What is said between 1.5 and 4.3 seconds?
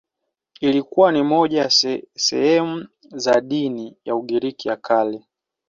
ya sehemu za dini ya